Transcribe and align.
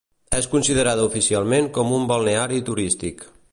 És 0.37 0.47
considerada 0.53 1.03
oficialment 1.09 1.69
com 1.77 1.93
un 1.99 2.09
balneari 2.13 2.65
turístic. 2.71 3.25